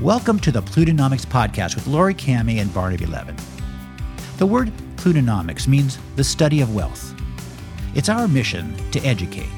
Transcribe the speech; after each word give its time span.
Welcome 0.00 0.38
to 0.40 0.52
the 0.52 0.62
Plutonomix 0.62 1.26
Podcast 1.26 1.74
with 1.74 1.88
Laurie 1.88 2.14
Kamhi 2.14 2.60
and 2.60 2.72
Barnaby 2.72 3.06
Levin. 3.06 3.34
The 4.36 4.46
word 4.46 4.70
Plutonomics 4.94 5.66
means 5.66 5.98
the 6.14 6.22
study 6.22 6.60
of 6.60 6.72
wealth. 6.72 7.20
It's 7.96 8.08
our 8.08 8.28
mission 8.28 8.76
to 8.92 9.00
educate, 9.00 9.50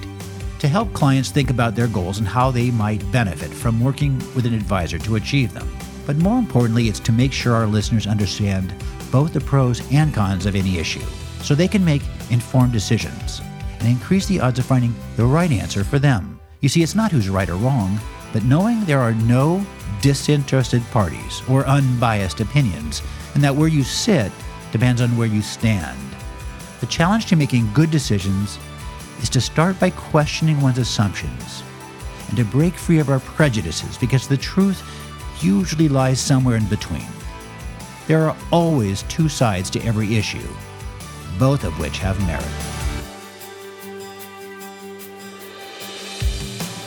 to 0.59 0.67
help 0.67 0.95
clients 0.95 1.31
think 1.31 1.51
about 1.51 1.75
their 1.75 1.89
goals 1.89 2.21
and 2.21 2.27
how 2.27 2.51
they 2.51 2.71
might 2.71 3.13
benefit 3.13 3.51
from 3.51 3.85
working 3.85 4.17
with 4.35 4.47
an 4.47 4.55
advisor 4.55 4.99
to 5.01 5.17
achieve 5.17 5.53
them. 5.53 5.71
But 6.07 6.17
more 6.17 6.39
importantly, 6.39 6.89
it's 6.89 7.01
to 7.01 7.13
make 7.13 7.35
sure 7.35 7.53
our 7.53 7.67
listeners 7.67 8.07
understand 8.07 8.73
both 9.13 9.35
the 9.35 9.43
pros 9.43 9.83
and 9.93 10.15
cons 10.15 10.47
of 10.47 10.57
any 10.57 10.79
issue 10.79 11.05
so 11.43 11.55
they 11.55 11.69
can 11.69 11.85
make 11.85 12.03
informed 12.31 12.73
decisions 12.73 13.43
and 13.79 13.87
increase 13.87 14.25
the 14.25 14.41
odds 14.41 14.59
of 14.59 14.65
finding 14.65 14.95
the 15.17 15.27
right 15.27 15.53
answer 15.53 15.85
for 15.85 15.99
them. 15.99 16.41
You 16.61 16.71
see, 16.71 16.83
it's 16.83 16.95
not 16.95 17.13
who's 17.13 17.29
right 17.29 17.51
or 17.51 17.57
wrong, 17.57 18.01
but 18.33 18.45
knowing 18.45 18.85
there 18.85 19.01
are 19.01 19.15
no 19.15 19.65
disinterested 20.01 20.83
parties 20.91 21.43
or 21.49 21.67
unbiased 21.67 22.41
opinions, 22.41 23.03
and 23.35 23.45
that 23.45 23.55
where 23.55 23.69
you 23.69 23.83
sit 23.83 24.33
depends 24.73 25.01
on 25.01 25.17
where 25.17 25.27
you 25.29 25.43
stand. 25.43 25.99
The 26.81 26.87
challenge 26.87 27.27
to 27.27 27.37
making 27.37 27.73
good 27.73 27.91
decisions 27.91 28.59
is 29.21 29.29
to 29.31 29.41
start 29.41 29.79
by 29.79 29.91
questioning 29.91 30.61
one's 30.61 30.79
assumptions 30.79 31.63
and 32.29 32.37
to 32.37 32.45
break 32.45 32.75
free 32.75 32.99
of 32.99 33.11
our 33.11 33.21
prejudices 33.21 33.99
because 33.99 34.27
the 34.27 34.37
truth 34.37 34.83
usually 35.43 35.89
lies 35.89 36.21
somewhere 36.21 36.57
in 36.57 36.67
between. 36.67 37.07
There 38.07 38.29
are 38.29 38.37
always 38.51 39.03
two 39.05 39.29
sides 39.29 39.71
to 39.71 39.83
every 39.83 40.17
issue, 40.17 40.49
both 41.39 41.65
of 41.65 41.79
which 41.79 41.99
have 41.99 42.19
merit. 42.27 42.70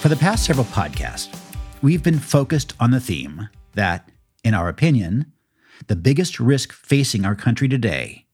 For 0.04 0.10
the 0.10 0.18
past 0.18 0.44
several 0.44 0.66
podcasts, 0.66 1.34
we've 1.82 2.04
been 2.04 2.20
focused 2.20 2.74
on 2.78 2.92
the 2.92 3.00
theme 3.00 3.48
that, 3.72 4.12
in 4.44 4.54
our 4.54 4.68
opinion, 4.68 5.32
the 5.88 5.96
biggest 5.96 6.42
risk 6.42 6.74
facing 6.74 7.24
our 7.24 7.36
country 7.36 7.70
today 7.70 8.26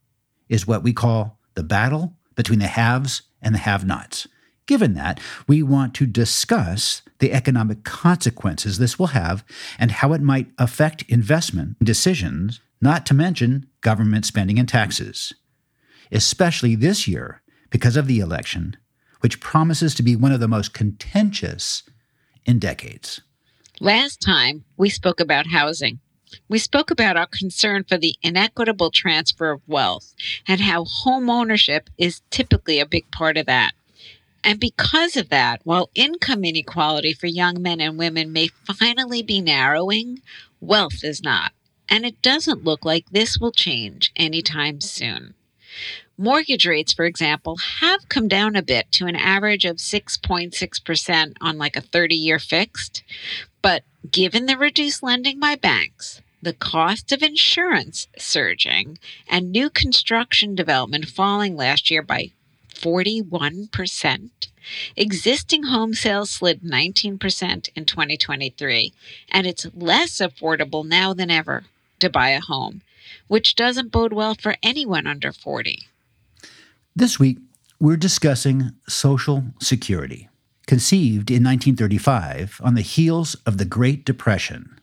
is 0.48 0.66
what 0.66 0.82
we 0.82 0.94
call 0.94 1.38
the 1.54 1.62
battle 1.62 2.16
between 2.34 2.58
the 2.58 2.66
haves 2.66 3.22
and 3.40 3.54
the 3.54 3.60
have 3.60 3.86
nots. 3.86 4.28
Given 4.66 4.96
that, 4.96 5.20
we 5.48 5.62
want 5.62 5.94
to 5.94 6.08
discuss 6.08 7.04
the 7.20 7.32
economic 7.32 7.84
consequences 7.84 8.80
this 8.80 8.98
will 8.98 9.14
have 9.14 9.46
and 9.78 9.92
how 9.92 10.14
it 10.14 10.22
might 10.22 10.48
affect 10.58 11.04
investment 11.04 11.78
decisions, 11.84 12.62
not 12.82 13.06
to 13.06 13.14
mention 13.14 13.68
government 13.82 14.26
spending 14.26 14.58
and 14.58 14.68
taxes. 14.68 15.34
Especially 16.12 16.74
this 16.74 17.08
year, 17.08 17.44
because 17.70 17.96
of 17.96 18.08
the 18.08 18.22
election, 18.22 18.76
which 19.22 19.40
promises 19.40 19.94
to 19.96 20.04
be 20.04 20.16
one 20.16 20.32
of 20.32 20.40
the 20.40 20.48
most 20.48 20.74
contentious 20.74 21.84
in 22.46 22.60
decades. 22.60 23.22
Last 23.80 24.22
time, 24.22 24.66
we 24.78 24.90
spoke 24.90 25.20
about 25.20 25.48
housing. 25.48 26.00
We 26.48 26.60
spoke 26.60 26.92
about 26.92 27.18
our 27.18 27.28
concern 27.28 27.84
for 27.84 27.98
the 27.98 28.16
inequitable 28.22 28.92
transfer 28.92 29.52
of 29.52 29.62
wealth 29.68 30.14
and 30.48 30.62
how 30.62 30.86
home 30.86 31.30
ownership 31.30 31.90
is 31.98 32.22
typically 32.30 32.80
a 32.80 32.86
big 32.86 33.10
part 33.12 33.38
of 33.38 33.46
that. 33.48 33.74
And 34.44 34.60
because 34.60 35.18
of 35.18 35.30
that, 35.30 35.62
while 35.64 35.90
income 35.96 36.46
inequality 36.46 37.14
for 37.14 37.28
young 37.28 37.62
men 37.62 37.82
and 37.82 37.98
women 37.98 38.32
may 38.32 38.50
finally 38.66 39.22
be 39.22 39.42
narrowing, 39.42 40.22
wealth 40.62 41.04
is 41.04 41.22
not. 41.24 41.52
And 41.90 42.06
it 42.06 42.22
doesn't 42.22 42.64
look 42.64 42.86
like 42.86 43.10
this 43.10 43.40
will 43.40 43.52
change 43.52 44.12
anytime 44.16 44.80
soon. 44.80 45.34
Mortgage 46.22 46.68
rates, 46.68 46.92
for 46.92 47.06
example, 47.06 47.56
have 47.80 48.10
come 48.10 48.28
down 48.28 48.58
a 48.58 48.62
bit 48.62 48.92
to 48.92 49.06
an 49.06 49.16
average 49.16 49.64
of 49.64 49.78
6.6% 49.78 51.34
on 51.40 51.58
like 51.58 51.78
a 51.78 51.82
30 51.82 52.14
year 52.14 52.40
fixed. 52.40 53.04
But 53.62 53.84
given 54.12 54.46
the 54.46 54.58
reduced 54.58 55.02
lending 55.02 55.40
by 55.40 55.56
banks, 55.56 56.22
the 56.42 56.52
cost 56.52 57.14
of 57.14 57.24
insurance 57.24 58.10
surging, 58.18 59.00
and 59.30 59.50
new 59.50 59.70
construction 59.70 60.56
development 60.56 61.06
falling 61.06 61.56
last 61.56 61.90
year 61.90 62.02
by 62.02 62.32
41%, 62.68 64.30
existing 64.98 65.64
home 65.64 65.94
sales 65.94 66.32
slid 66.32 66.64
19% 66.64 67.70
in 67.74 67.86
2023, 67.86 68.92
and 69.32 69.48
it's 69.48 69.68
less 69.74 70.18
affordable 70.18 70.86
now 70.86 71.14
than 71.14 71.32
ever 71.32 71.64
to 72.00 72.10
buy 72.10 72.32
a 72.32 72.42
home, 72.42 72.82
which 73.30 73.56
doesn't 73.56 73.94
bode 73.94 74.12
well 74.12 74.36
for 74.36 74.58
anyone 74.62 75.08
under 75.08 75.32
40. 75.32 75.86
This 77.00 77.18
week, 77.18 77.38
we're 77.80 77.96
discussing 77.96 78.74
Social 78.90 79.46
Security, 79.62 80.28
conceived 80.68 81.32
in 81.32 81.46
1935 81.46 82.60
on 82.62 82.76
the 82.76 82.82
heels 82.82 83.36
of 83.46 83.58
the 83.58 83.64
Great 83.64 84.04
Depression, 84.04 84.82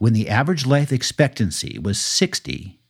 when 0.00 0.12
the 0.12 0.28
average 0.28 0.66
life 0.66 0.90
expectancy 0.90 1.78
was 1.78 2.00
60. 2.00 2.80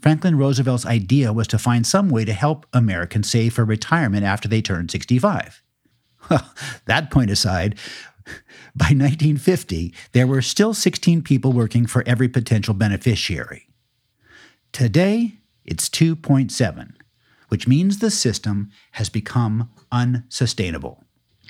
Franklin 0.00 0.36
Roosevelt's 0.36 0.84
idea 0.84 1.32
was 1.32 1.46
to 1.46 1.56
find 1.56 1.86
some 1.86 2.08
way 2.08 2.24
to 2.24 2.32
help 2.32 2.66
Americans 2.72 3.30
save 3.30 3.54
for 3.54 3.64
retirement 3.64 4.24
after 4.24 4.48
they 4.48 4.60
turned 4.60 4.90
65. 4.90 5.62
Well, 6.28 6.52
that 6.86 7.12
point 7.12 7.30
aside, 7.30 7.78
by 8.74 8.86
1950, 8.86 9.94
there 10.10 10.26
were 10.26 10.42
still 10.42 10.74
16 10.74 11.22
people 11.22 11.52
working 11.52 11.86
for 11.86 12.02
every 12.08 12.28
potential 12.28 12.74
beneficiary. 12.74 13.68
Today, 14.72 15.38
it's 15.64 15.88
2.7 15.88 16.95
which 17.48 17.68
means 17.68 17.98
the 17.98 18.10
system 18.10 18.70
has 18.92 19.08
become 19.08 19.70
unsustainable. 19.92 21.04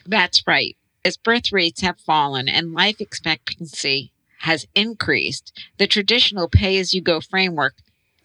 That's 0.04 0.46
right. 0.46 0.76
As 1.04 1.16
birth 1.16 1.52
rates 1.52 1.80
have 1.82 2.00
fallen 2.00 2.48
and 2.48 2.72
life 2.72 3.00
expectancy 3.00 4.12
has 4.40 4.66
increased, 4.74 5.52
the 5.78 5.86
traditional 5.86 6.48
pay 6.48 6.78
as 6.78 6.92
you 6.92 7.00
go 7.00 7.20
framework 7.20 7.74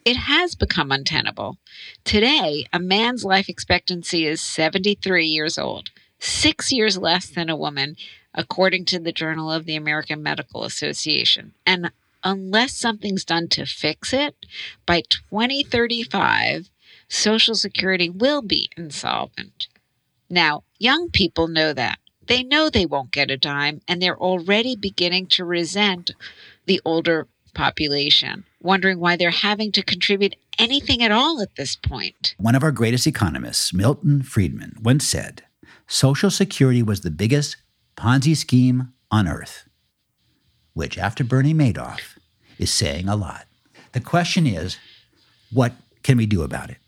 it 0.04 0.16
has 0.16 0.54
become 0.54 0.90
untenable. 0.90 1.58
Today, 2.04 2.66
a 2.72 2.80
man's 2.80 3.24
life 3.24 3.48
expectancy 3.48 4.26
is 4.26 4.40
73 4.40 5.26
years 5.26 5.58
old, 5.58 5.90
6 6.18 6.72
years 6.72 6.98
less 6.98 7.28
than 7.28 7.48
a 7.48 7.56
woman 7.56 7.96
according 8.34 8.84
to 8.86 8.98
the 8.98 9.12
Journal 9.12 9.52
of 9.52 9.64
the 9.64 9.76
American 9.76 10.22
Medical 10.22 10.64
Association. 10.64 11.54
And 11.66 11.92
unless 12.24 12.74
something's 12.74 13.24
done 13.24 13.48
to 13.50 13.66
fix 13.66 14.12
it, 14.12 14.34
by 14.86 15.02
2035, 15.30 16.70
Social 17.12 17.54
Security 17.54 18.08
will 18.08 18.40
be 18.40 18.70
insolvent. 18.74 19.68
Now, 20.30 20.64
young 20.78 21.10
people 21.10 21.46
know 21.46 21.74
that. 21.74 21.98
They 22.26 22.42
know 22.42 22.70
they 22.70 22.86
won't 22.86 23.10
get 23.10 23.30
a 23.30 23.36
dime, 23.36 23.82
and 23.86 24.00
they're 24.00 24.18
already 24.18 24.76
beginning 24.76 25.26
to 25.26 25.44
resent 25.44 26.12
the 26.64 26.80
older 26.86 27.28
population, 27.54 28.44
wondering 28.62 28.98
why 28.98 29.16
they're 29.16 29.30
having 29.30 29.72
to 29.72 29.82
contribute 29.82 30.36
anything 30.58 31.02
at 31.02 31.12
all 31.12 31.42
at 31.42 31.54
this 31.56 31.76
point. 31.76 32.34
One 32.38 32.54
of 32.54 32.62
our 32.62 32.72
greatest 32.72 33.06
economists, 33.06 33.74
Milton 33.74 34.22
Friedman, 34.22 34.78
once 34.82 35.06
said 35.06 35.42
Social 35.86 36.30
Security 36.30 36.82
was 36.82 37.02
the 37.02 37.10
biggest 37.10 37.58
Ponzi 37.94 38.34
scheme 38.34 38.94
on 39.10 39.28
earth, 39.28 39.68
which, 40.72 40.96
after 40.96 41.24
Bernie 41.24 41.52
Madoff, 41.52 42.16
is 42.58 42.70
saying 42.70 43.06
a 43.06 43.16
lot. 43.16 43.44
The 43.92 44.00
question 44.00 44.46
is 44.46 44.78
what 45.52 45.74
can 46.02 46.16
we 46.16 46.24
do 46.24 46.42
about 46.42 46.70
it? 46.70 46.78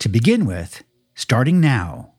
To 0.00 0.08
begin 0.08 0.44
with, 0.44 0.84
starting 1.14 1.60
now, 1.60 2.12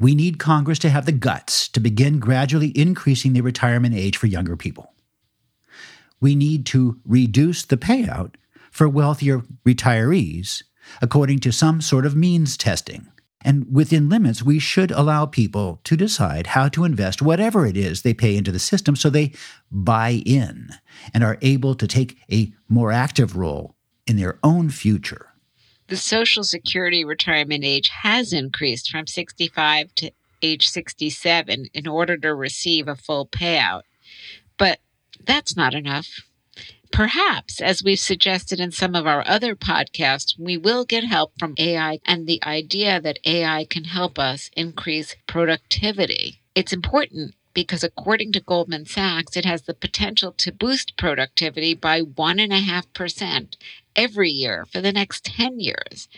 we 0.00 0.14
need 0.14 0.38
Congress 0.38 0.78
to 0.80 0.90
have 0.90 1.06
the 1.06 1.12
guts 1.12 1.68
to 1.68 1.80
begin 1.80 2.18
gradually 2.18 2.72
increasing 2.76 3.32
the 3.32 3.42
retirement 3.42 3.94
age 3.94 4.16
for 4.16 4.26
younger 4.26 4.56
people. 4.56 4.94
We 6.20 6.34
need 6.34 6.64
to 6.66 6.98
reduce 7.04 7.64
the 7.64 7.76
payout 7.76 8.34
for 8.70 8.88
wealthier 8.88 9.42
retirees 9.66 10.62
according 11.00 11.40
to 11.40 11.52
some 11.52 11.80
sort 11.80 12.06
of 12.06 12.16
means 12.16 12.56
testing. 12.56 13.08
And 13.42 13.66
within 13.70 14.08
limits, 14.08 14.42
we 14.42 14.58
should 14.58 14.90
allow 14.90 15.26
people 15.26 15.80
to 15.84 15.96
decide 15.96 16.48
how 16.48 16.68
to 16.70 16.84
invest 16.84 17.20
whatever 17.20 17.66
it 17.66 17.76
is 17.76 18.00
they 18.00 18.14
pay 18.14 18.36
into 18.36 18.50
the 18.50 18.58
system 18.58 18.96
so 18.96 19.10
they 19.10 19.32
buy 19.70 20.22
in 20.24 20.70
and 21.12 21.22
are 21.22 21.36
able 21.42 21.74
to 21.74 21.86
take 21.86 22.16
a 22.32 22.54
more 22.68 22.90
active 22.90 23.36
role 23.36 23.76
in 24.06 24.16
their 24.16 24.38
own 24.42 24.70
future 24.70 25.33
the 25.94 25.98
Social 25.98 26.42
Security 26.42 27.04
retirement 27.04 27.62
age 27.62 27.88
has 27.88 28.32
increased 28.32 28.90
from 28.90 29.06
65 29.06 29.94
to 29.94 30.10
age 30.42 30.68
67 30.68 31.66
in 31.72 31.86
order 31.86 32.16
to 32.16 32.34
receive 32.34 32.88
a 32.88 32.96
full 32.96 33.28
payout. 33.28 33.82
But 34.58 34.80
that's 35.24 35.56
not 35.56 35.72
enough. 35.72 36.08
Perhaps, 36.90 37.60
as 37.60 37.84
we've 37.84 38.00
suggested 38.00 38.58
in 38.58 38.72
some 38.72 38.96
of 38.96 39.06
our 39.06 39.22
other 39.24 39.54
podcasts, 39.54 40.36
we 40.36 40.56
will 40.56 40.84
get 40.84 41.04
help 41.04 41.30
from 41.38 41.54
AI 41.58 42.00
and 42.04 42.26
the 42.26 42.42
idea 42.42 43.00
that 43.00 43.20
AI 43.24 43.64
can 43.64 43.84
help 43.84 44.18
us 44.18 44.50
increase 44.56 45.14
productivity. 45.28 46.40
It's 46.56 46.72
important 46.72 47.36
because 47.54 47.84
according 47.84 48.32
to 48.32 48.40
Goldman 48.40 48.84
Sachs, 48.84 49.36
it 49.36 49.44
has 49.44 49.62
the 49.62 49.74
potential 49.74 50.32
to 50.32 50.52
boost 50.52 50.96
productivity 50.96 51.72
by 51.72 52.02
1.5% 52.02 53.56
every 53.96 54.30
year 54.30 54.66
for 54.66 54.80
the 54.80 54.92
next 54.92 55.24
10 55.24 55.60
years. 55.60 56.08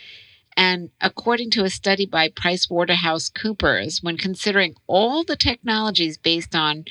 And 0.56 0.90
according 1.00 1.50
to 1.50 1.64
a 1.64 1.70
study 1.70 2.06
by 2.06 2.30
PricewaterhouseCoopers, 2.30 4.02
when 4.02 4.16
considering 4.16 4.74
all 4.86 5.22
the 5.22 5.36
technologies 5.36 6.16
based 6.16 6.54
on 6.54 6.86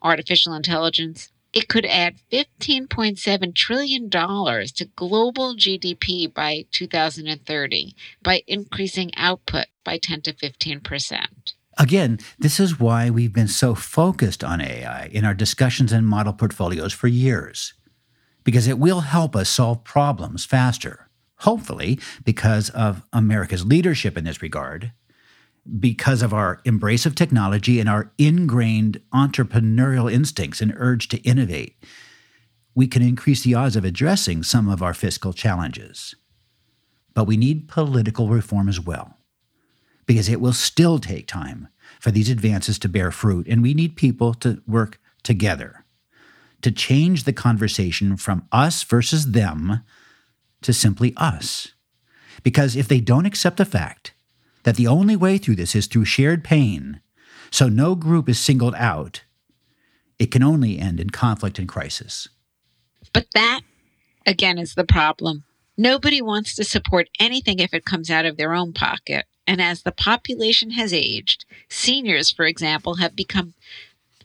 artificial 0.00 0.54
intelligence, 0.54 1.32
it 1.52 1.66
could 1.66 1.86
add 1.86 2.16
$15.7 2.30 3.54
trillion 3.54 4.10
to 4.10 4.84
global 4.94 5.56
GDP 5.56 6.32
by 6.32 6.66
2030 6.70 7.96
by 8.22 8.42
increasing 8.46 9.10
output 9.16 9.66
by 9.82 9.98
10 9.98 10.22
to 10.22 10.34
15 10.34 10.80
percent. 10.80 11.37
Again, 11.78 12.18
this 12.40 12.58
is 12.58 12.80
why 12.80 13.08
we've 13.08 13.32
been 13.32 13.48
so 13.48 13.76
focused 13.76 14.42
on 14.42 14.60
AI 14.60 15.06
in 15.12 15.24
our 15.24 15.34
discussions 15.34 15.92
and 15.92 16.06
model 16.06 16.32
portfolios 16.32 16.92
for 16.92 17.06
years, 17.06 17.74
because 18.42 18.66
it 18.66 18.80
will 18.80 19.00
help 19.00 19.36
us 19.36 19.48
solve 19.48 19.84
problems 19.84 20.44
faster. 20.44 21.08
Hopefully, 21.42 22.00
because 22.24 22.68
of 22.70 23.04
America's 23.12 23.64
leadership 23.64 24.18
in 24.18 24.24
this 24.24 24.42
regard, 24.42 24.90
because 25.78 26.20
of 26.20 26.34
our 26.34 26.60
embrace 26.64 27.06
of 27.06 27.14
technology 27.14 27.78
and 27.78 27.88
our 27.88 28.10
ingrained 28.18 29.00
entrepreneurial 29.14 30.10
instincts 30.10 30.60
and 30.60 30.74
urge 30.78 31.06
to 31.08 31.18
innovate, 31.18 31.76
we 32.74 32.88
can 32.88 33.02
increase 33.02 33.44
the 33.44 33.54
odds 33.54 33.76
of 33.76 33.84
addressing 33.84 34.42
some 34.42 34.68
of 34.68 34.82
our 34.82 34.94
fiscal 34.94 35.32
challenges. 35.32 36.16
But 37.14 37.28
we 37.28 37.36
need 37.36 37.68
political 37.68 38.28
reform 38.28 38.68
as 38.68 38.80
well 38.80 39.17
because 40.08 40.28
it 40.28 40.40
will 40.40 40.54
still 40.54 40.98
take 40.98 41.28
time 41.28 41.68
for 42.00 42.10
these 42.10 42.30
advances 42.30 42.78
to 42.80 42.88
bear 42.88 43.12
fruit, 43.12 43.46
and 43.46 43.62
we 43.62 43.74
need 43.74 43.94
people 43.94 44.34
to 44.34 44.62
work 44.66 44.98
together 45.22 45.84
to 46.62 46.72
change 46.72 47.22
the 47.22 47.32
conversation 47.32 48.16
from 48.16 48.48
us 48.50 48.82
versus 48.82 49.32
them 49.32 49.80
to 50.62 50.72
simply 50.72 51.12
us. 51.16 51.68
Because 52.42 52.74
if 52.74 52.88
they 52.88 53.00
don't 53.00 53.26
accept 53.26 53.58
the 53.58 53.64
fact 53.64 54.12
that 54.64 54.76
the 54.76 54.86
only 54.86 55.14
way 55.14 55.38
through 55.38 55.56
this 55.56 55.76
is 55.76 55.86
through 55.86 56.04
shared 56.04 56.42
pain, 56.42 57.00
so 57.50 57.68
no 57.68 57.94
group 57.94 58.28
is 58.28 58.40
singled 58.40 58.74
out, 58.76 59.22
it 60.18 60.32
can 60.32 60.42
only 60.42 60.78
end 60.78 60.98
in 60.98 61.10
conflict 61.10 61.58
and 61.58 61.68
crisis. 61.68 62.28
But 63.12 63.26
that, 63.34 63.60
again, 64.26 64.58
is 64.58 64.74
the 64.74 64.84
problem. 64.84 65.44
Nobody 65.76 66.20
wants 66.20 66.56
to 66.56 66.64
support 66.64 67.08
anything 67.20 67.60
if 67.60 67.72
it 67.72 67.84
comes 67.84 68.10
out 68.10 68.24
of 68.24 68.36
their 68.36 68.52
own 68.52 68.72
pocket. 68.72 69.26
And 69.48 69.62
as 69.62 69.80
the 69.80 69.92
population 69.92 70.72
has 70.72 70.92
aged, 70.92 71.46
seniors, 71.70 72.30
for 72.30 72.44
example, 72.44 72.96
have 72.96 73.16
become 73.16 73.54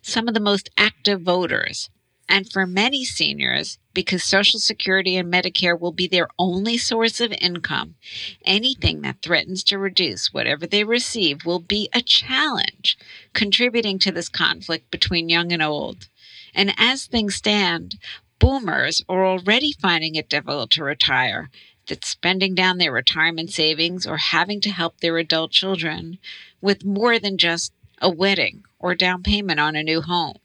some 0.02 0.28
of 0.28 0.34
the 0.34 0.42
most 0.42 0.70
active 0.78 1.22
voters. 1.22 1.90
And 2.28 2.52
for 2.52 2.68
many 2.68 3.06
seniors, 3.06 3.78
because 3.94 4.22
Social 4.22 4.60
Security 4.60 5.16
and 5.16 5.32
Medicare 5.32 5.80
will 5.80 5.94
be 5.94 6.08
their 6.08 6.28
only 6.38 6.78
source 6.78 7.22
of 7.22 7.32
income, 7.40 7.96
anything 8.44 9.00
that 9.04 9.22
threatens 9.22 9.64
to 9.66 9.78
reduce 9.78 10.34
whatever 10.34 10.68
they 10.68 10.84
receive 10.84 11.46
will 11.46 11.60
be 11.60 11.88
a 11.94 12.02
challenge, 12.02 12.98
contributing 13.32 14.00
to 14.00 14.12
this 14.12 14.28
conflict 14.28 14.92
between 14.92 15.30
young 15.30 15.54
and 15.54 15.64
old. 15.64 16.10
And 16.54 16.74
as 16.78 17.06
things 17.06 17.36
stand, 17.36 17.96
boomers 18.40 19.02
are 19.08 19.26
already 19.26 19.72
finding 19.72 20.16
it 20.16 20.28
difficult 20.28 20.72
to 20.72 20.84
retire 20.84 21.50
that's 21.88 22.10
spending 22.10 22.56
down 22.56 22.78
their 22.78 22.92
retirement 22.92 23.52
savings 23.52 24.06
or 24.06 24.18
having 24.18 24.62
to 24.62 24.70
help 24.70 25.00
their 25.00 25.18
adult 25.18 25.52
children 25.52 26.18
with 26.62 26.86
more 26.86 27.20
than 27.20 27.38
just 27.38 27.74
a 28.02 28.10
wedding 28.10 28.64
or 28.80 28.96
down 28.96 29.24
payment 29.24 29.60
on 29.60 29.76
a 29.76 29.84
new 29.84 30.02
home. 30.02 30.38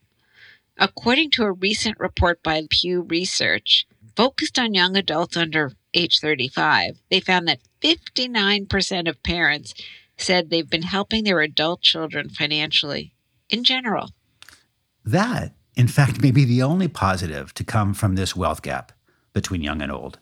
According 0.79 1.31
to 1.33 1.43
a 1.43 1.53
recent 1.53 1.99
report 1.99 2.43
by 2.43 2.63
Pew 2.71 3.03
Research, 3.03 3.87
focused 4.15 4.59
on 4.59 4.75
young 4.75 4.97
adults 4.97 5.37
under 5.37 5.73
age 5.95 6.21
35, 6.21 6.99
they 7.11 7.21
found 7.21 7.49
that 7.49 7.61
59% 7.81 9.09
of 9.09 9.23
parents 9.23 9.75
said 10.17 10.51
they've 10.51 10.69
been 10.69 10.83
helping 10.83 11.25
their 11.25 11.41
adult 11.41 11.81
children 11.81 12.29
financially 12.29 13.13
in 13.49 13.65
general. 13.65 14.11
That, 15.05 15.53
in 15.75 15.89
fact, 15.89 16.21
may 16.21 16.31
be 16.31 16.45
the 16.45 16.63
only 16.63 16.89
positive 16.89 17.55
to 17.55 17.65
come 17.65 17.95
from 17.95 18.15
this 18.15 18.37
wealth 18.37 18.63
gap 18.63 18.93
between 19.33 19.63
young 19.63 19.81
and 19.81 19.91
old. 19.91 20.19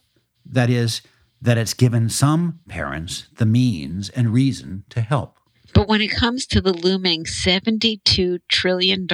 That 0.51 0.71
is, 0.71 1.03
that 1.41 1.59
it's 1.59 1.75
given 1.75 2.09
some 2.09 2.61
parents 2.69 3.29
the 3.37 3.47
means 3.47 4.09
and 4.11 4.33
reason 4.33 4.85
to 4.91 5.01
help. 5.01 5.39
But 5.75 5.89
when 5.89 6.01
it 6.01 6.11
comes 6.11 6.47
to 6.47 6.63
the 6.63 6.73
looming 6.73 7.25
$72 7.25 8.41
trillion 8.49 9.07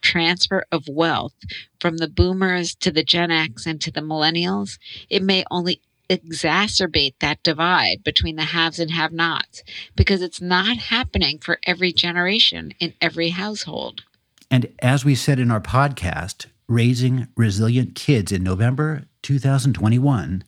transfer 0.00 0.64
of 0.70 0.88
wealth 0.88 1.34
from 1.80 1.96
the 1.96 2.08
boomers 2.08 2.76
to 2.76 2.92
the 2.92 3.02
Gen 3.02 3.32
X 3.32 3.66
and 3.66 3.80
to 3.80 3.90
the 3.90 4.02
millennials, 4.02 4.78
it 5.10 5.22
may 5.22 5.44
only 5.50 5.80
exacerbate 6.08 7.14
that 7.18 7.42
divide 7.42 8.04
between 8.04 8.36
the 8.36 8.44
haves 8.44 8.78
and 8.78 8.92
have 8.92 9.12
nots 9.12 9.64
because 9.96 10.22
it's 10.22 10.40
not 10.40 10.76
happening 10.76 11.38
for 11.38 11.58
every 11.66 11.92
generation 11.92 12.72
in 12.78 12.94
every 13.00 13.30
household. 13.30 14.04
And 14.50 14.72
as 14.80 15.04
we 15.04 15.14
said 15.14 15.40
in 15.40 15.50
our 15.50 15.60
podcast, 15.60 16.46
Raising 16.68 17.28
Resilient 17.36 17.94
Kids 17.94 18.30
in 18.30 18.42
November 18.42 19.04
2021, 19.22 20.44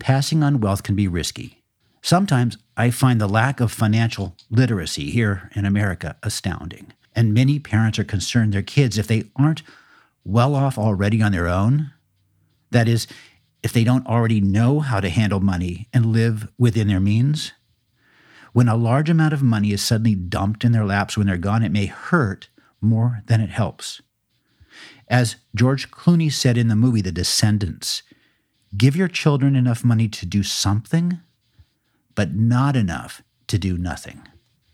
passing 0.00 0.42
on 0.42 0.60
wealth 0.60 0.82
can 0.82 0.96
be 0.96 1.06
risky. 1.06 1.62
Sometimes 2.02 2.56
I 2.76 2.90
find 2.90 3.20
the 3.20 3.28
lack 3.28 3.60
of 3.60 3.70
financial 3.70 4.34
literacy 4.50 5.10
here 5.10 5.50
in 5.54 5.64
America 5.64 6.16
astounding. 6.22 6.92
And 7.14 7.34
many 7.34 7.58
parents 7.58 7.98
are 7.98 8.04
concerned 8.04 8.52
their 8.52 8.62
kids, 8.62 8.96
if 8.96 9.06
they 9.06 9.24
aren't 9.36 9.62
well 10.24 10.54
off 10.54 10.78
already 10.78 11.22
on 11.22 11.32
their 11.32 11.48
own, 11.48 11.92
that 12.70 12.88
is, 12.88 13.06
if 13.62 13.72
they 13.72 13.84
don't 13.84 14.06
already 14.06 14.40
know 14.40 14.80
how 14.80 15.00
to 15.00 15.10
handle 15.10 15.40
money 15.40 15.88
and 15.92 16.06
live 16.06 16.48
within 16.56 16.88
their 16.88 17.00
means, 17.00 17.52
when 18.52 18.68
a 18.68 18.76
large 18.76 19.10
amount 19.10 19.32
of 19.32 19.42
money 19.42 19.72
is 19.72 19.82
suddenly 19.82 20.14
dumped 20.14 20.64
in 20.64 20.72
their 20.72 20.86
laps 20.86 21.16
when 21.16 21.26
they're 21.26 21.36
gone, 21.36 21.62
it 21.62 21.72
may 21.72 21.86
hurt 21.86 22.48
more 22.80 23.22
than 23.26 23.40
it 23.40 23.50
helps. 23.50 24.00
As 25.08 25.36
George 25.54 25.90
Clooney 25.90 26.32
said 26.32 26.56
in 26.56 26.68
the 26.68 26.76
movie 26.76 27.00
The 27.00 27.12
Descendants, 27.12 28.02
Give 28.76 28.94
your 28.94 29.08
children 29.08 29.56
enough 29.56 29.84
money 29.84 30.08
to 30.08 30.26
do 30.26 30.42
something, 30.42 31.20
but 32.14 32.34
not 32.34 32.76
enough 32.76 33.22
to 33.48 33.58
do 33.58 33.76
nothing. 33.76 34.22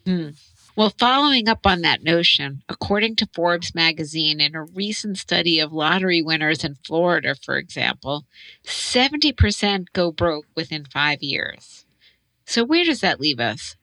Mm. 0.04 0.36
Well, 0.76 0.92
following 0.98 1.48
up 1.48 1.66
on 1.66 1.80
that 1.80 2.02
notion, 2.02 2.62
according 2.68 3.16
to 3.16 3.28
Forbes 3.34 3.74
magazine, 3.74 4.42
in 4.42 4.54
a 4.54 4.64
recent 4.64 5.16
study 5.16 5.58
of 5.58 5.72
lottery 5.72 6.20
winners 6.20 6.62
in 6.62 6.76
Florida, 6.86 7.34
for 7.34 7.56
example, 7.56 8.26
70% 8.62 9.86
go 9.94 10.12
broke 10.12 10.44
within 10.54 10.84
five 10.84 11.22
years. 11.22 11.86
So, 12.44 12.62
where 12.62 12.84
does 12.84 13.00
that 13.00 13.20
leave 13.20 13.40
us 13.40 13.76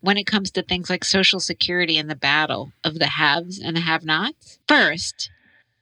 when 0.00 0.16
it 0.16 0.24
comes 0.24 0.50
to 0.52 0.62
things 0.62 0.88
like 0.88 1.04
Social 1.04 1.38
Security 1.38 1.98
and 1.98 2.08
the 2.08 2.16
battle 2.16 2.72
of 2.82 2.98
the 2.98 3.06
haves 3.06 3.60
and 3.60 3.76
the 3.76 3.80
have 3.80 4.02
nots? 4.02 4.58
First, 4.66 5.30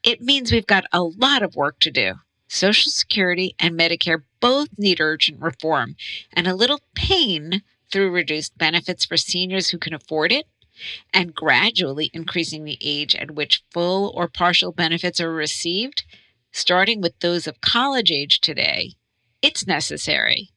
it 0.02 0.20
means 0.20 0.50
we've 0.50 0.66
got 0.66 0.84
a 0.92 1.04
lot 1.04 1.44
of 1.44 1.54
work 1.54 1.78
to 1.80 1.92
do. 1.92 2.14
Social 2.52 2.90
Security 2.90 3.54
and 3.60 3.78
Medicare 3.78 4.24
both 4.40 4.70
need 4.76 5.00
urgent 5.00 5.40
reform 5.40 5.94
and 6.32 6.48
a 6.48 6.54
little 6.54 6.80
pain 6.96 7.62
through 7.92 8.10
reduced 8.10 8.58
benefits 8.58 9.04
for 9.04 9.16
seniors 9.16 9.68
who 9.70 9.78
can 9.78 9.94
afford 9.94 10.32
it 10.32 10.48
and 11.14 11.32
gradually 11.32 12.10
increasing 12.12 12.64
the 12.64 12.76
age 12.80 13.14
at 13.14 13.30
which 13.30 13.62
full 13.70 14.12
or 14.16 14.26
partial 14.26 14.72
benefits 14.72 15.20
are 15.20 15.32
received, 15.32 16.02
starting 16.50 17.00
with 17.00 17.20
those 17.20 17.46
of 17.46 17.60
college 17.60 18.10
age 18.10 18.40
today. 18.40 18.94
It's 19.40 19.64
necessary. 19.64 20.50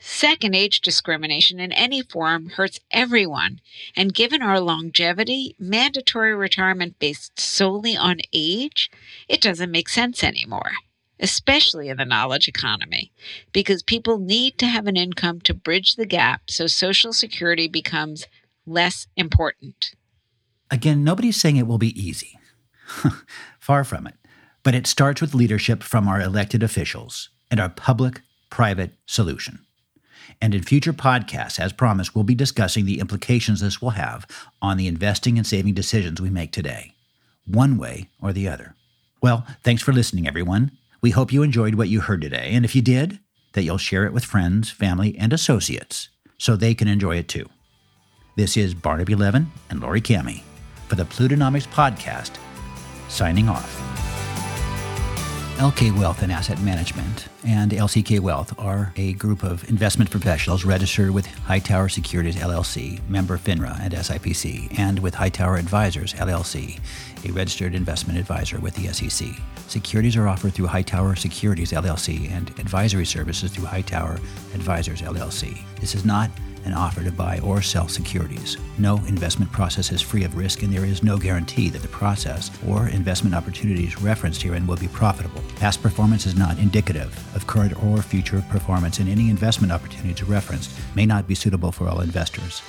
Second, 0.00 0.56
age 0.56 0.80
discrimination 0.80 1.60
in 1.60 1.70
any 1.70 2.02
form 2.02 2.50
hurts 2.50 2.80
everyone. 2.90 3.60
And 3.94 4.12
given 4.12 4.42
our 4.42 4.58
longevity, 4.58 5.54
mandatory 5.60 6.34
retirement 6.34 6.98
based 6.98 7.38
solely 7.38 7.96
on 7.96 8.18
age, 8.32 8.90
it 9.28 9.40
doesn't 9.40 9.70
make 9.70 9.88
sense 9.88 10.24
anymore 10.24 10.72
especially 11.20 11.88
in 11.88 11.96
the 11.96 12.04
knowledge 12.04 12.48
economy, 12.48 13.12
because 13.52 13.82
people 13.82 14.18
need 14.18 14.58
to 14.58 14.66
have 14.66 14.86
an 14.86 14.96
income 14.96 15.40
to 15.42 15.54
bridge 15.54 15.96
the 15.96 16.06
gap 16.06 16.42
so 16.50 16.66
Social 16.66 17.12
Security 17.12 17.68
becomes 17.68 18.26
less 18.66 19.06
important. 19.16 19.94
Again, 20.70 21.04
nobody's 21.04 21.40
saying 21.40 21.56
it 21.56 21.66
will 21.66 21.78
be 21.78 22.00
easy. 22.00 22.38
Far 23.60 23.84
from 23.84 24.06
it. 24.06 24.14
But 24.62 24.74
it 24.74 24.86
starts 24.86 25.20
with 25.20 25.34
leadership 25.34 25.82
from 25.82 26.06
our 26.06 26.20
elected 26.20 26.62
officials 26.62 27.30
and 27.50 27.58
our 27.58 27.68
public 27.68 28.22
private 28.50 28.92
solution. 29.06 29.60
And 30.40 30.54
in 30.54 30.62
future 30.62 30.92
podcasts, 30.92 31.58
as 31.58 31.72
promised, 31.72 32.14
we'll 32.14 32.24
be 32.24 32.34
discussing 32.34 32.84
the 32.84 33.00
implications 33.00 33.60
this 33.60 33.82
will 33.82 33.90
have 33.90 34.26
on 34.62 34.76
the 34.76 34.86
investing 34.86 35.38
and 35.38 35.46
saving 35.46 35.74
decisions 35.74 36.20
we 36.20 36.30
make 36.30 36.52
today, 36.52 36.94
one 37.46 37.78
way 37.78 38.08
or 38.22 38.32
the 38.32 38.48
other. 38.48 38.74
Well, 39.22 39.46
thanks 39.62 39.82
for 39.82 39.92
listening, 39.92 40.26
everyone. 40.26 40.72
We 41.02 41.10
hope 41.10 41.32
you 41.32 41.42
enjoyed 41.42 41.76
what 41.76 41.88
you 41.88 42.00
heard 42.00 42.20
today, 42.20 42.50
and 42.52 42.64
if 42.64 42.74
you 42.74 42.82
did, 42.82 43.20
that 43.54 43.62
you'll 43.62 43.78
share 43.78 44.04
it 44.04 44.12
with 44.12 44.24
friends, 44.24 44.70
family, 44.70 45.16
and 45.16 45.32
associates 45.32 46.10
so 46.38 46.56
they 46.56 46.74
can 46.74 46.88
enjoy 46.88 47.16
it 47.16 47.28
too. 47.28 47.48
This 48.36 48.56
is 48.56 48.74
Barnaby 48.74 49.14
Levin 49.14 49.50
and 49.70 49.80
Laurie 49.80 50.02
Kamhi 50.02 50.42
for 50.88 50.96
the 50.96 51.04
Plutonomix 51.04 51.66
Podcast, 51.68 52.36
signing 53.08 53.48
off. 53.48 53.89
LK 55.60 55.98
Wealth 55.98 56.22
and 56.22 56.32
Asset 56.32 56.58
Management 56.62 57.28
and 57.44 57.72
LCK 57.72 58.18
Wealth 58.20 58.58
are 58.58 58.94
a 58.96 59.12
group 59.12 59.42
of 59.42 59.68
investment 59.68 60.10
professionals 60.10 60.64
registered 60.64 61.10
with 61.10 61.26
Hightower 61.26 61.90
Securities 61.90 62.36
LLC, 62.36 63.06
member 63.10 63.36
FINRA 63.36 63.78
and 63.78 63.92
SIPC, 63.92 64.78
and 64.78 64.98
with 65.00 65.14
Hightower 65.14 65.56
Advisors 65.56 66.14
LLC, 66.14 66.80
a 67.28 67.32
registered 67.32 67.74
investment 67.74 68.18
advisor 68.18 68.58
with 68.58 68.74
the 68.74 68.90
SEC. 68.90 69.28
Securities 69.68 70.16
are 70.16 70.28
offered 70.28 70.54
through 70.54 70.68
Hightower 70.68 71.14
Securities 71.14 71.72
LLC 71.72 72.30
and 72.30 72.48
advisory 72.58 73.04
services 73.04 73.52
through 73.52 73.66
Hightower 73.66 74.14
Advisors 74.54 75.02
LLC. 75.02 75.58
This 75.78 75.94
is 75.94 76.06
not 76.06 76.30
an 76.64 76.72
offer 76.72 77.02
to 77.02 77.12
buy 77.12 77.38
or 77.40 77.62
sell 77.62 77.88
securities. 77.88 78.56
No 78.78 78.96
investment 79.06 79.50
process 79.52 79.92
is 79.92 80.00
free 80.00 80.24
of 80.24 80.36
risk, 80.36 80.62
and 80.62 80.72
there 80.72 80.84
is 80.84 81.02
no 81.02 81.18
guarantee 81.18 81.68
that 81.70 81.82
the 81.82 81.88
process 81.88 82.50
or 82.66 82.88
investment 82.88 83.34
opportunities 83.34 84.00
referenced 84.00 84.42
herein 84.42 84.66
will 84.66 84.76
be 84.76 84.88
profitable. 84.88 85.42
Past 85.56 85.82
performance 85.82 86.26
is 86.26 86.36
not 86.36 86.58
indicative 86.58 87.12
of 87.34 87.46
current 87.46 87.82
or 87.84 88.02
future 88.02 88.44
performance, 88.50 88.98
and 88.98 89.08
any 89.08 89.30
investment 89.30 89.72
opportunities 89.72 90.22
referenced 90.24 90.70
may 90.94 91.06
not 91.06 91.26
be 91.26 91.34
suitable 91.34 91.72
for 91.72 91.88
all 91.88 92.00
investors. 92.00 92.62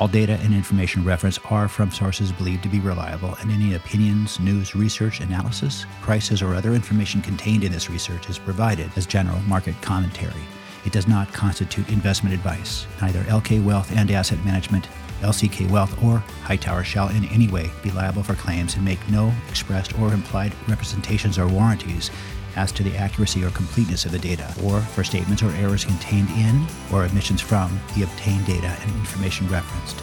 All 0.00 0.08
data 0.08 0.38
and 0.42 0.52
information 0.52 1.04
referenced 1.04 1.38
are 1.52 1.68
from 1.68 1.92
sources 1.92 2.32
believed 2.32 2.62
to 2.64 2.68
be 2.68 2.80
reliable, 2.80 3.36
and 3.40 3.52
any 3.52 3.74
opinions, 3.74 4.40
news, 4.40 4.74
research, 4.74 5.20
analysis, 5.20 5.86
prices, 6.00 6.42
or 6.42 6.54
other 6.54 6.72
information 6.72 7.22
contained 7.22 7.62
in 7.62 7.70
this 7.70 7.88
research 7.88 8.28
is 8.28 8.38
provided 8.38 8.90
as 8.96 9.06
general 9.06 9.38
market 9.42 9.80
commentary. 9.80 10.42
It 10.84 10.92
does 10.92 11.06
not 11.06 11.32
constitute 11.32 11.88
investment 11.88 12.34
advice. 12.34 12.86
Neither 13.00 13.22
LK 13.24 13.64
Wealth 13.64 13.94
and 13.96 14.10
Asset 14.10 14.44
Management, 14.44 14.88
LCK 15.20 15.70
Wealth, 15.70 16.02
or 16.02 16.18
Hightower 16.42 16.82
shall 16.82 17.08
in 17.08 17.24
any 17.26 17.48
way 17.48 17.70
be 17.82 17.90
liable 17.92 18.22
for 18.22 18.34
claims 18.34 18.74
and 18.74 18.84
make 18.84 19.08
no 19.08 19.32
expressed 19.48 19.98
or 20.00 20.12
implied 20.12 20.52
representations 20.68 21.38
or 21.38 21.46
warranties 21.46 22.10
as 22.56 22.72
to 22.72 22.82
the 22.82 22.96
accuracy 22.96 23.44
or 23.44 23.50
completeness 23.50 24.04
of 24.04 24.12
the 24.12 24.18
data, 24.18 24.52
or 24.62 24.80
for 24.80 25.04
statements 25.04 25.42
or 25.42 25.50
errors 25.52 25.84
contained 25.84 26.28
in 26.30 26.66
or 26.92 27.04
omissions 27.04 27.40
from 27.40 27.80
the 27.96 28.02
obtained 28.02 28.44
data 28.46 28.76
and 28.82 28.90
information 28.96 29.48
referenced. 29.48 30.02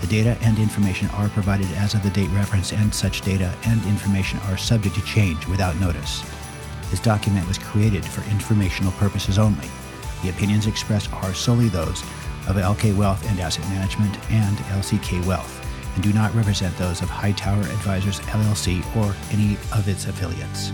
The 0.00 0.06
data 0.08 0.36
and 0.42 0.58
information 0.58 1.08
are 1.10 1.28
provided 1.28 1.70
as 1.72 1.94
of 1.94 2.02
the 2.02 2.10
date 2.10 2.30
referenced, 2.30 2.72
and 2.72 2.92
such 2.92 3.22
data 3.22 3.54
and 3.66 3.82
information 3.84 4.38
are 4.46 4.56
subject 4.56 4.94
to 4.96 5.02
change 5.02 5.46
without 5.46 5.78
notice. 5.80 6.22
This 6.90 7.00
document 7.00 7.46
was 7.48 7.58
created 7.58 8.04
for 8.04 8.28
informational 8.30 8.92
purposes 8.92 9.38
only. 9.38 9.68
The 10.22 10.30
opinions 10.30 10.66
expressed 10.66 11.12
are 11.12 11.34
solely 11.34 11.68
those 11.68 12.02
of 12.48 12.56
LK 12.56 12.96
Wealth 12.96 13.28
and 13.30 13.40
Asset 13.40 13.68
Management 13.68 14.18
and 14.30 14.56
LCK 14.58 15.24
Wealth 15.26 15.62
and 15.94 16.04
do 16.04 16.12
not 16.12 16.34
represent 16.34 16.76
those 16.76 17.02
of 17.02 17.08
Hightower 17.08 17.60
Advisors 17.60 18.20
LLC 18.20 18.84
or 18.96 19.16
any 19.32 19.54
of 19.72 19.88
its 19.88 20.06
affiliates. 20.06 20.70